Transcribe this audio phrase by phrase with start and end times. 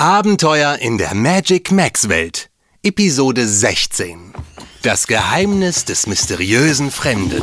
[0.00, 2.50] Abenteuer in der Magic Max Welt.
[2.84, 4.32] Episode 16.
[4.82, 7.42] Das Geheimnis des mysteriösen Fremden.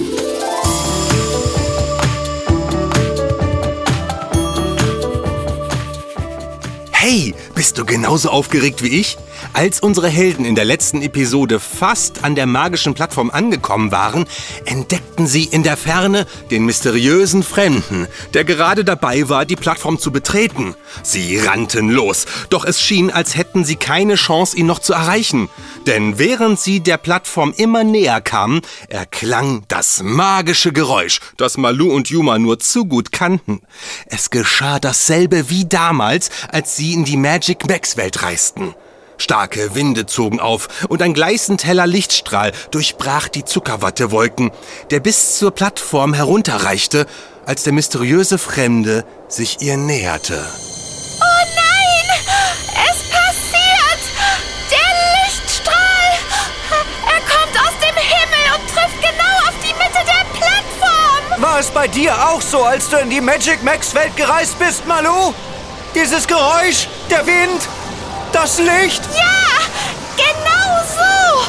[6.94, 9.18] Hey, bist du genauso aufgeregt wie ich?
[9.56, 14.26] Als unsere Helden in der letzten Episode fast an der magischen Plattform angekommen waren,
[14.66, 20.12] entdeckten sie in der Ferne den mysteriösen Fremden, der gerade dabei war, die Plattform zu
[20.12, 20.76] betreten.
[21.04, 25.48] Sie rannten los, doch es schien, als hätten sie keine Chance, ihn noch zu erreichen.
[25.88, 32.10] Denn während sie der Plattform immer näher kamen, erklang das magische Geräusch, das Malu und
[32.10, 33.62] Yuma nur zu gut kannten.
[34.08, 38.76] Es geschah dasselbe wie damals, als sie in die Magic Max Welt reisten.
[39.18, 44.52] Starke Winde zogen auf und ein gleißend heller Lichtstrahl durchbrach die Zuckerwattewolken,
[44.92, 47.06] der bis zur Plattform herunterreichte,
[47.46, 50.44] als der mysteriöse Fremde sich ihr näherte.
[51.20, 52.20] Oh nein!
[52.90, 54.02] Es passiert!
[54.72, 56.12] Der Lichtstrahl!
[57.06, 61.42] Er kommt aus dem Himmel und trifft genau auf die Mitte der Plattform!
[61.42, 64.86] War es bei dir auch so, als du in die Magic Max Welt gereist bist,
[64.88, 65.34] Malu?
[65.94, 67.70] Dieses Geräusch, der Wind,
[68.36, 69.02] das Licht?
[69.16, 69.48] Ja!
[70.18, 71.40] Genau so!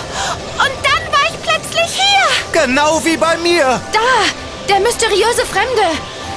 [0.63, 2.27] Und dann war ich plötzlich hier!
[2.63, 3.81] Genau wie bei mir!
[3.93, 4.25] Da!
[4.69, 5.83] Der mysteriöse Fremde!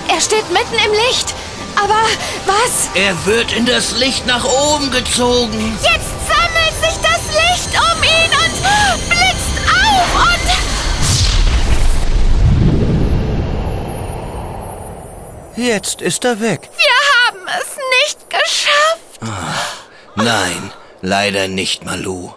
[0.07, 1.35] Er steht mitten im Licht!
[1.75, 2.01] Aber
[2.47, 2.89] was?
[2.95, 5.77] Er wird in das Licht nach oben gezogen.
[5.83, 8.55] Jetzt sammelt sich das Licht um ihn und
[9.07, 10.49] blitzt auf und...
[15.55, 16.69] Jetzt ist er weg.
[16.75, 16.95] Wir
[17.27, 17.77] haben es
[18.07, 19.68] nicht geschafft!
[20.23, 22.31] Nein, leider nicht, Malu.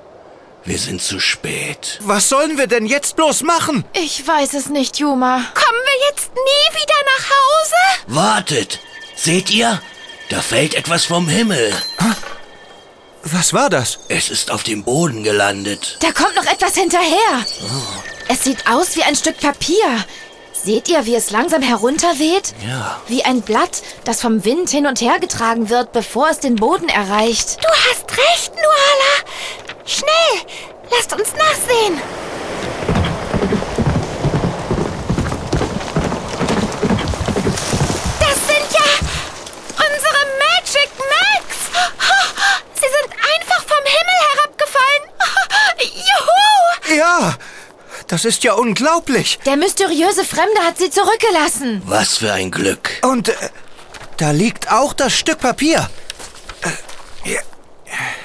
[0.64, 1.98] Wir sind zu spät.
[2.02, 3.84] Was sollen wir denn jetzt bloß machen?
[3.94, 5.36] Ich weiß es nicht, Juma.
[5.55, 8.14] Kommen wir jetzt nie wieder nach Hause?
[8.14, 8.78] Wartet!
[9.16, 9.80] Seht ihr?
[10.28, 11.72] Da fällt etwas vom Himmel.
[13.25, 13.98] Was war das?
[14.08, 15.97] Es ist auf dem Boden gelandet.
[16.00, 17.44] Da kommt noch etwas hinterher.
[18.28, 20.05] Es sieht aus wie ein Stück Papier.
[20.65, 22.55] Seht ihr, wie es langsam herunterweht?
[22.65, 23.00] Ja.
[23.09, 26.89] Wie ein Blatt, das vom Wind hin und her getragen wird, bevor es den Boden
[26.89, 27.59] erreicht.
[27.61, 29.83] Du hast recht, Nuala.
[29.84, 30.56] Schnell,
[30.93, 32.01] lasst uns nachsehen.
[38.21, 38.91] Das sind ja
[39.75, 41.56] unsere Magic Max.
[42.75, 45.05] Sie sind einfach vom Himmel herabgefallen.
[46.89, 46.97] Juhu!
[46.97, 47.34] Ja,
[48.12, 49.39] das ist ja unglaublich.
[49.47, 51.81] Der mysteriöse Fremde hat sie zurückgelassen.
[51.87, 52.91] Was für ein Glück.
[53.00, 53.34] Und äh,
[54.19, 55.89] da liegt auch das Stück Papier.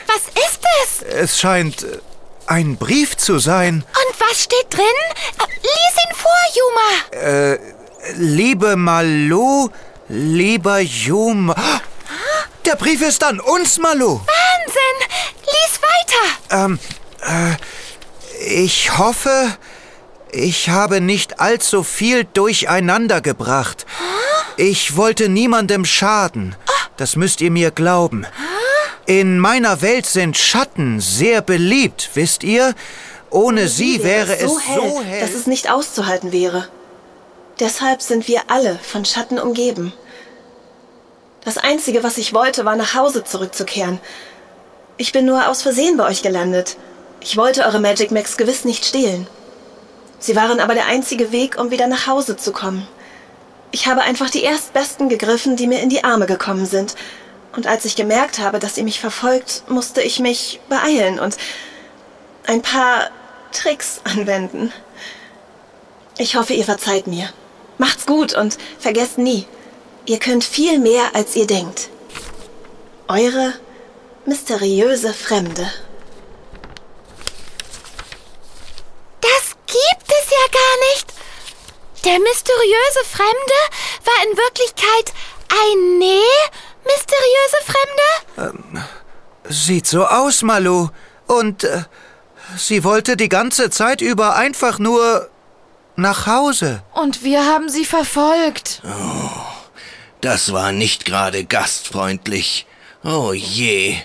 [0.07, 1.01] Was ist es?
[1.03, 1.99] Es scheint äh,
[2.47, 3.75] ein Brief zu sein.
[3.75, 4.83] Und was steht drin?
[5.39, 7.57] Äh, Lies ihn vor, Juma.
[8.17, 9.69] Liebe Malu,
[10.09, 11.55] lieber Juma.
[12.65, 14.19] Der Brief ist an uns, Malu.
[14.19, 14.97] Wahnsinn.
[15.45, 16.65] Lies weiter.
[16.65, 16.79] Ähm,
[17.21, 17.55] äh,
[18.65, 19.57] ich hoffe,
[20.31, 23.85] ich habe nicht allzu viel durcheinander gebracht.
[24.57, 26.55] Ich wollte niemandem schaden.
[26.97, 28.25] Das müsst ihr mir glauben.
[29.05, 32.73] In meiner Welt sind Schatten sehr beliebt, wisst ihr?
[33.29, 35.21] Ohne sie wäre es so hell, so hell.
[35.21, 36.67] dass es nicht auszuhalten wäre.
[37.59, 39.93] Deshalb sind wir alle von Schatten umgeben.
[41.43, 43.99] Das Einzige, was ich wollte, war nach Hause zurückzukehren.
[44.97, 46.77] Ich bin nur aus Versehen bei euch gelandet.
[47.21, 49.27] Ich wollte eure Magic Max gewiss nicht stehlen.
[50.19, 52.87] Sie waren aber der einzige Weg, um wieder nach Hause zu kommen.
[53.71, 56.95] Ich habe einfach die erstbesten gegriffen, die mir in die Arme gekommen sind.
[57.55, 61.37] Und als ich gemerkt habe, dass ihr mich verfolgt, musste ich mich beeilen und
[62.45, 63.09] ein paar
[63.51, 64.71] Tricks anwenden.
[66.17, 67.29] Ich hoffe, ihr verzeiht mir.
[67.77, 69.45] Macht's gut und vergesst nie,
[70.05, 71.89] ihr könnt viel mehr, als ihr denkt.
[73.07, 73.53] Eure
[74.25, 75.71] mysteriöse Fremde.
[79.21, 81.13] Das gibt es ja gar nicht.
[82.07, 83.59] Der mysteriöse Fremde
[84.05, 85.13] war in Wirklichkeit
[85.49, 86.21] eine
[86.85, 88.87] mysteriöse Fremde?
[89.49, 90.87] Sieht so aus, Malu.
[91.27, 91.83] Und äh,
[92.55, 95.29] sie wollte die ganze Zeit über einfach nur
[95.97, 96.81] nach Hause.
[96.93, 98.81] Und wir haben sie verfolgt.
[100.21, 102.67] Das war nicht gerade gastfreundlich.
[103.03, 103.97] Oh je.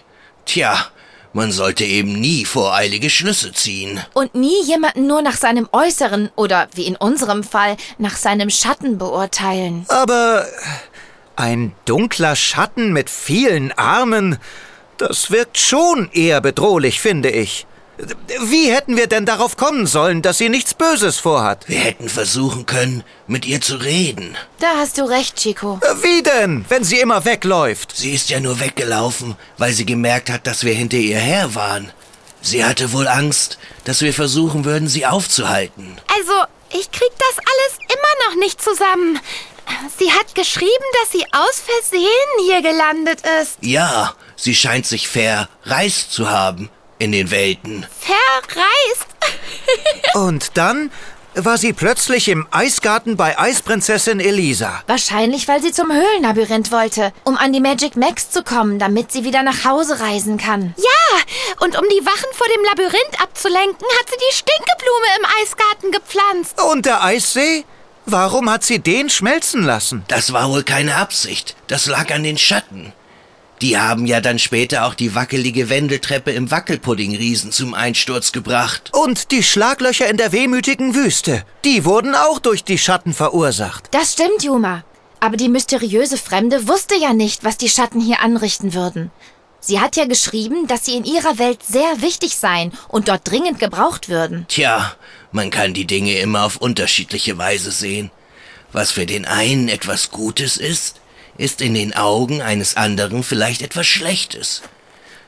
[0.44, 0.91] Tja,
[1.32, 4.00] man sollte eben nie voreilige Schlüsse ziehen.
[4.14, 8.99] Und nie jemanden nur nach seinem Äußeren oder, wie in unserem Fall, nach seinem Schatten
[8.99, 9.84] beurteilen.
[9.88, 10.46] Aber
[11.37, 14.38] ein dunkler Schatten mit vielen Armen,
[14.99, 17.67] das wirkt schon eher bedrohlich, finde ich.
[18.41, 21.69] Wie hätten wir denn darauf kommen sollen, dass sie nichts Böses vorhat?
[21.69, 24.37] Wir hätten versuchen können, mit ihr zu reden.
[24.61, 25.79] Da hast du recht, Chico.
[26.00, 27.94] Wie denn, wenn sie immer wegläuft?
[27.94, 31.93] Sie ist ja nur weggelaufen, weil sie gemerkt hat, dass wir hinter ihr her waren.
[32.41, 35.97] Sie hatte wohl Angst, dass wir versuchen würden, sie aufzuhalten.
[36.17, 36.33] Also,
[36.71, 39.21] ich krieg das alles immer noch nicht zusammen.
[39.99, 43.59] Sie hat geschrieben, dass sie aus Versehen hier gelandet ist.
[43.61, 46.69] Ja, sie scheint sich verreist zu haben
[47.03, 47.85] in den Welten.
[47.99, 49.09] Verreist.
[50.15, 50.93] Und dann
[51.35, 54.83] war sie plötzlich im Eisgarten bei Eisprinzessin Elisa.
[54.87, 59.25] Wahrscheinlich, weil sie zum Höhlenlabyrinth wollte, um an die Magic Max zu kommen, damit sie
[59.25, 60.75] wieder nach Hause reisen kann.
[60.77, 61.19] Ja,
[61.59, 66.63] und um die Wachen vor dem Labyrinth abzulenken, hat sie die Stinkeblume im Eisgarten gepflanzt.
[66.63, 67.65] Und der Eissee?
[68.07, 70.05] Warum hat sie den schmelzen lassen?
[70.07, 71.57] Das war wohl keine Absicht.
[71.67, 72.93] Das lag an den Schatten.
[73.62, 78.91] Die haben ja dann später auch die wackelige Wendeltreppe im Wackelpuddingriesen zum Einsturz gebracht.
[78.93, 83.87] Und die Schlaglöcher in der wehmütigen Wüste, die wurden auch durch die Schatten verursacht.
[83.93, 84.85] Das stimmt, Juma.
[85.20, 89.12] Aber die mysteriöse Fremde wusste ja nicht, was die Schatten hier anrichten würden.
[89.61, 93.61] Sie hat ja geschrieben, dass sie in ihrer Welt sehr wichtig seien und dort dringend
[93.61, 94.44] gebraucht würden.
[94.49, 94.97] Tja,
[95.31, 98.11] man kann die Dinge immer auf unterschiedliche Weise sehen.
[98.73, 101.02] Was für den einen etwas Gutes ist,
[101.38, 104.62] ist in den Augen eines anderen vielleicht etwas Schlechtes.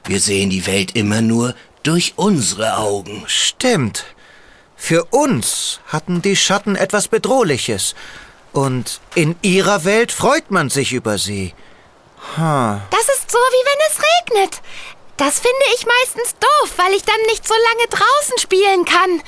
[0.06, 3.24] Wir sehen die Welt immer nur durch unsere Augen.
[3.26, 4.04] Stimmt.
[4.76, 7.94] Für uns hatten die Schatten etwas Bedrohliches.
[8.52, 11.54] Und in ihrer Welt freut man sich über sie.
[12.36, 12.80] Hm.
[12.90, 14.62] Das ist so, wie wenn es regnet.
[15.16, 19.22] Das finde ich meistens doof, weil ich dann nicht so lange draußen spielen kann.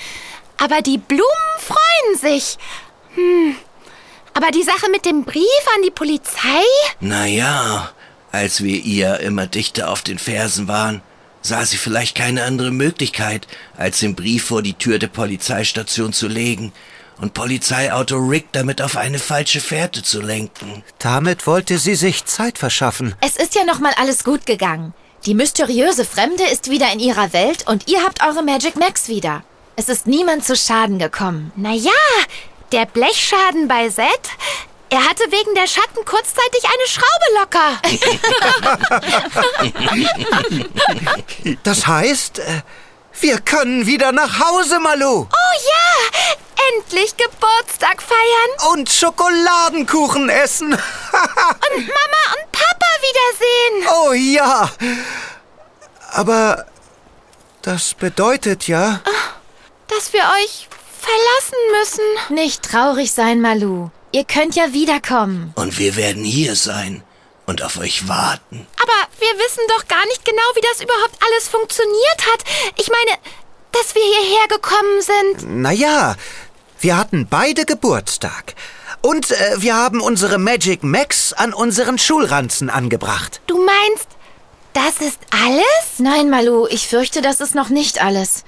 [0.58, 2.58] Aber die Blumen freuen sich.
[3.14, 3.56] Hm.
[4.37, 5.44] Aber die Sache mit dem Brief
[5.75, 6.62] an die Polizei?
[7.00, 7.91] Naja,
[8.33, 11.00] als wir ihr immer dichter auf den Fersen waren,
[11.41, 13.47] sah sie vielleicht keine andere Möglichkeit,
[13.79, 16.75] als den Brief vor die Tür der Polizeistation zu legen
[17.19, 20.85] und Polizeiauto Rick damit auf eine falsche Fährte zu lenken.
[20.99, 23.15] Damit wollte sie sich Zeit verschaffen.
[23.23, 24.93] Es ist ja noch mal alles gut gegangen.
[25.25, 29.44] Die mysteriöse Fremde ist wieder in ihrer Welt und ihr habt eure Magic Max wieder.
[29.77, 31.53] Es ist niemand zu Schaden gekommen.
[31.56, 31.91] Naja,
[32.73, 34.07] der Blechschaden bei Zed,
[34.89, 37.81] er hatte wegen der Schatten kurzzeitig eine Schraube locker.
[41.63, 42.63] Das heißt, äh,
[43.21, 45.27] wir können wieder nach Hause, Malu.
[45.31, 46.27] Oh ja,
[46.75, 48.73] endlich Geburtstag feiern.
[48.73, 50.73] Und Schokoladenkuchen essen.
[50.73, 53.89] und Mama und Papa wiedersehen.
[54.01, 54.71] Oh ja.
[56.12, 56.67] Aber
[57.62, 59.01] das bedeutet ja...
[59.89, 60.69] Dass wir euch
[61.06, 62.35] verlassen müssen.
[62.35, 63.91] Nicht traurig sein, Malu.
[64.12, 65.53] Ihr könnt ja wiederkommen.
[65.56, 67.03] Und wir werden hier sein
[67.47, 68.67] und auf euch warten.
[68.82, 72.44] Aber wir wissen doch gar nicht genau, wie das überhaupt alles funktioniert hat.
[72.76, 73.19] Ich meine,
[73.73, 75.62] dass wir hierher gekommen sind.
[75.62, 76.17] Naja,
[76.81, 78.55] wir hatten beide Geburtstag.
[79.02, 83.41] Und äh, wir haben unsere Magic Max an unseren Schulranzen angebracht.
[83.47, 84.09] Du meinst,
[84.73, 85.99] das ist alles?
[85.99, 88.44] Nein, Malu, ich fürchte, das ist noch nicht alles.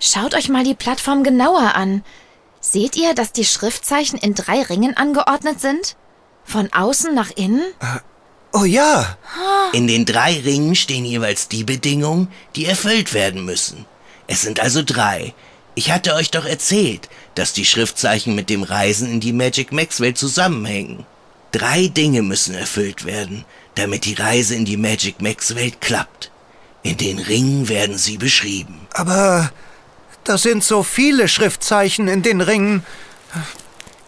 [0.00, 2.04] Schaut euch mal die Plattform genauer an.
[2.60, 5.96] Seht ihr, dass die Schriftzeichen in drei Ringen angeordnet sind?
[6.44, 7.62] Von außen nach innen?
[7.80, 7.98] Äh,
[8.52, 9.16] oh ja.
[9.72, 13.86] In den drei Ringen stehen jeweils die Bedingungen, die erfüllt werden müssen.
[14.26, 15.34] Es sind also drei.
[15.74, 20.00] Ich hatte euch doch erzählt, dass die Schriftzeichen mit dem Reisen in die Magic Max
[20.00, 21.06] Welt zusammenhängen.
[21.52, 26.30] Drei Dinge müssen erfüllt werden, damit die Reise in die Magic Max Welt klappt.
[26.82, 28.86] In den Ringen werden sie beschrieben.
[28.92, 29.50] Aber
[30.28, 32.84] da sind so viele Schriftzeichen in den Ringen.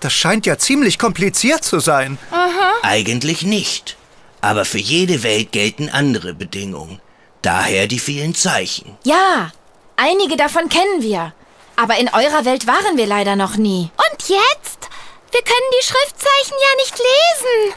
[0.00, 2.18] Das scheint ja ziemlich kompliziert zu sein.
[2.30, 2.72] Aha.
[2.82, 3.96] Eigentlich nicht.
[4.40, 7.00] Aber für jede Welt gelten andere Bedingungen.
[7.42, 8.96] Daher die vielen Zeichen.
[9.04, 9.50] Ja,
[9.96, 11.32] einige davon kennen wir.
[11.76, 13.90] Aber in eurer Welt waren wir leider noch nie.
[13.96, 14.88] Und jetzt?
[15.30, 17.74] Wir können die Schriftzeichen ja nicht lesen.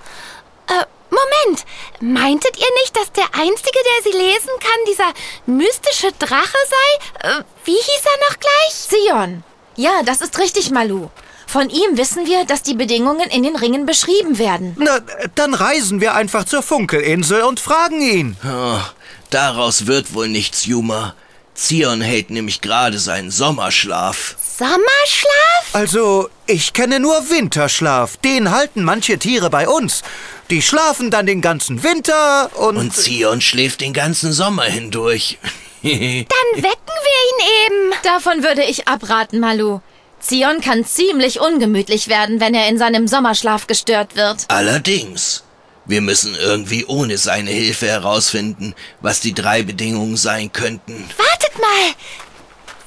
[0.68, 1.66] Äh, Moment,
[2.02, 5.14] meintet ihr nicht, dass der Einzige, der sie lesen kann, dieser
[5.46, 7.30] mystische Drache sei?
[7.30, 8.74] Äh, wie hieß er noch gleich?
[8.74, 9.44] Sion.
[9.76, 11.10] Ja, das ist richtig, Malu.
[11.48, 14.76] Von ihm wissen wir, dass die Bedingungen in den Ringen beschrieben werden.
[14.78, 15.00] Na,
[15.36, 18.38] dann reisen wir einfach zur Funkelinsel und fragen ihn.
[18.44, 18.80] Oh,
[19.30, 21.16] daraus wird wohl nichts, Juma.
[21.54, 24.36] Zion hält nämlich gerade seinen Sommerschlaf.
[24.56, 25.74] Sommerschlaf?
[25.74, 28.18] Also, ich kenne nur Winterschlaf.
[28.18, 30.04] Den halten manche Tiere bei uns.
[30.52, 32.78] Die schlafen dann den ganzen Winter und...
[32.78, 35.40] Und Zion schläft den ganzen Sommer hindurch.
[35.82, 37.94] dann wecken wir ihn eben.
[38.04, 39.80] Davon würde ich abraten, Malu.
[40.20, 44.46] Zion kann ziemlich ungemütlich werden, wenn er in seinem Sommerschlaf gestört wird.
[44.50, 45.44] Allerdings.
[45.86, 51.10] Wir müssen irgendwie ohne seine Hilfe herausfinden, was die drei Bedingungen sein könnten.
[51.18, 51.94] Wartet mal!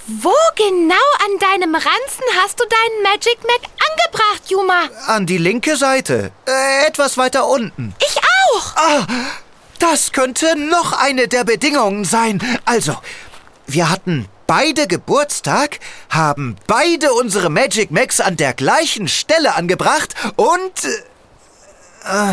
[0.09, 0.95] Wo genau
[1.25, 4.89] an deinem Ranzen hast du deinen Magic Mac angebracht, Juma?
[5.09, 6.31] An die linke Seite.
[6.47, 7.93] Äh, etwas weiter unten.
[7.99, 8.77] Ich auch.
[8.77, 9.07] Ah,
[9.81, 12.41] das könnte noch eine der Bedingungen sein.
[12.65, 12.97] Also,
[13.67, 20.85] wir hatten beide Geburtstag, haben beide unsere Magic Macs an der gleichen Stelle angebracht und...
[22.05, 22.33] Äh,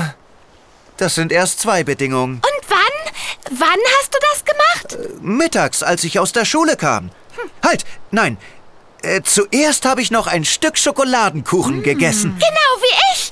[0.98, 2.36] das sind erst zwei Bedingungen.
[2.36, 3.58] Und wann?
[3.60, 5.24] Wann hast du das gemacht?
[5.24, 7.10] Mittags, als ich aus der Schule kam.
[7.64, 8.38] Halt, nein.
[9.02, 12.38] Äh, zuerst habe ich noch ein Stück Schokoladenkuchen gegessen.
[12.40, 13.32] Genau wie ich.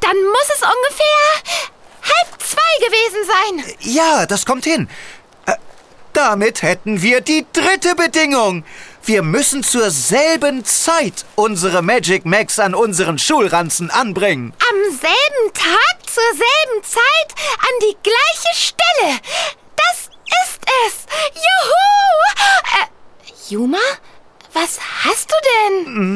[0.00, 1.62] Dann muss es ungefähr
[2.02, 3.74] halb zwei gewesen sein.
[3.80, 4.88] Ja, das kommt hin.
[5.46, 5.54] Äh,
[6.12, 8.64] damit hätten wir die dritte Bedingung.
[9.04, 14.54] Wir müssen zur selben Zeit unsere Magic Macs an unseren Schulranzen anbringen.
[14.70, 19.18] Am selben Tag, zur selben Zeit, an die gleiche Stelle.
[19.76, 20.08] Das
[20.44, 21.06] ist es.
[21.34, 22.80] Juhu!
[22.80, 23.78] Äh, Juma?
[24.54, 25.34] Was hast du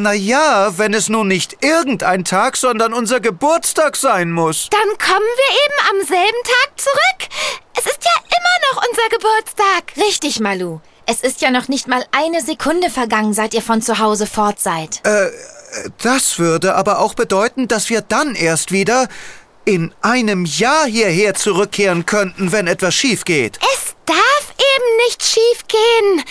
[0.06, 0.16] denn?
[0.16, 4.68] Naja, wenn es nun nicht irgendein Tag, sondern unser Geburtstag sein muss.
[4.70, 7.28] Dann kommen wir eben am selben Tag zurück.
[7.78, 10.06] Es ist ja immer noch unser Geburtstag.
[10.06, 10.80] Richtig, Malu.
[11.06, 14.58] Es ist ja noch nicht mal eine Sekunde vergangen, seit ihr von zu Hause fort
[14.58, 15.02] seid.
[16.02, 19.08] Das würde aber auch bedeuten, dass wir dann erst wieder
[19.64, 23.58] in einem Jahr hierher zurückkehren könnten, wenn etwas schief geht.
[23.74, 24.16] Es darf
[24.76, 26.24] eben nicht schief gehen.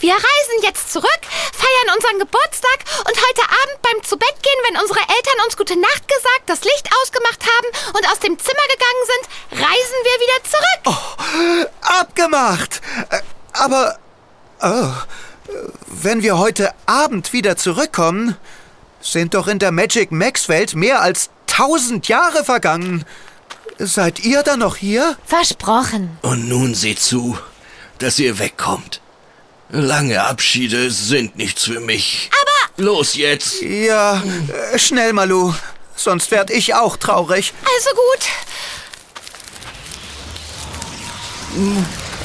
[0.00, 5.44] Wir reisen jetzt zurück, feiern unseren Geburtstag und heute Abend beim Zubettgehen, wenn unsere Eltern
[5.46, 9.98] uns gute Nacht gesagt, das Licht ausgemacht haben und aus dem Zimmer gegangen sind, reisen
[10.04, 11.70] wir wieder zurück.
[11.82, 12.80] Abgemacht!
[13.10, 13.20] Äh,
[13.52, 13.98] Aber
[14.60, 14.92] oh,
[15.86, 18.36] wenn wir heute Abend wieder zurückkommen,
[19.00, 23.04] sind doch in der Magic Max Welt mehr als tausend Jahre vergangen.
[23.78, 25.16] Seid ihr da noch hier?
[25.24, 26.16] Versprochen.
[26.22, 27.36] Und nun seht zu,
[28.02, 29.00] dass ihr wegkommt.
[29.70, 32.30] Lange Abschiede sind nichts für mich.
[32.32, 32.84] Aber...
[32.84, 33.62] Los jetzt!
[33.62, 34.22] Ja,
[34.72, 35.54] äh, schnell, Malu.
[35.96, 37.52] Sonst werd ich auch traurig.
[37.64, 38.28] Also gut.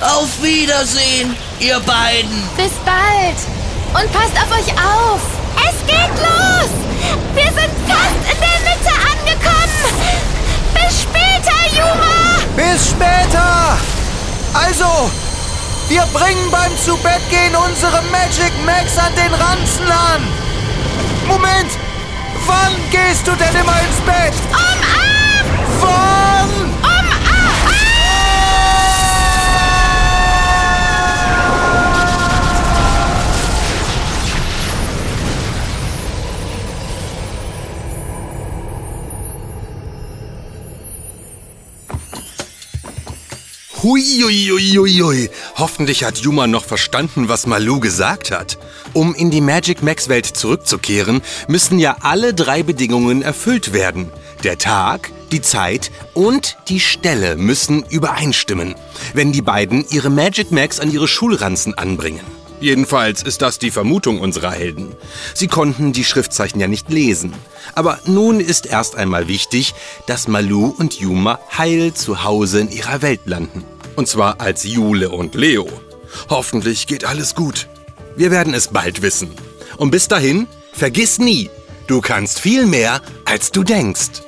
[0.01, 2.43] Auf Wiedersehen, ihr beiden!
[2.55, 3.37] Bis bald.
[3.93, 5.21] Und passt auf euch auf.
[5.57, 6.71] Es geht los.
[7.33, 9.91] Wir sind fast in der Mitte angekommen.
[10.73, 12.17] Bis später, Juma.
[12.55, 13.77] Bis später!
[14.53, 15.11] Also,
[15.89, 20.21] wir bringen beim Zubettgehen unsere Magic Max an den Ranzen an.
[21.27, 21.71] Moment!
[22.45, 23.66] Wann gehst du denn immer
[43.87, 45.29] Huiuiuiui.
[45.55, 48.57] Hoffentlich hat Juma noch verstanden, was Malu gesagt hat.
[48.91, 54.11] Um in die Magic Max Welt zurückzukehren, müssen ja alle drei Bedingungen erfüllt werden.
[54.43, 58.75] Der Tag, die Zeit und die Stelle müssen übereinstimmen,
[59.13, 62.25] wenn die beiden ihre Magic Max an ihre Schulranzen anbringen.
[62.59, 64.97] Jedenfalls ist das die Vermutung unserer Helden.
[65.33, 67.31] Sie konnten die Schriftzeichen ja nicht lesen.
[67.73, 69.73] Aber nun ist erst einmal wichtig,
[70.07, 73.63] dass Malu und Yuma heil zu Hause in ihrer Welt landen.
[73.97, 75.67] Und zwar als Jule und Leo.
[76.29, 77.67] Hoffentlich geht alles gut.
[78.15, 79.31] Wir werden es bald wissen.
[79.77, 81.49] Und bis dahin, vergiss nie,
[81.87, 84.21] du kannst viel mehr, als du denkst.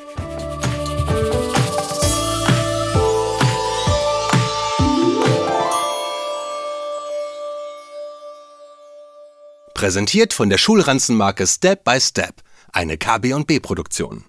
[9.75, 12.41] Präsentiert von der Schulranzenmarke Step by Step,
[12.73, 14.28] eine KB&B Produktion.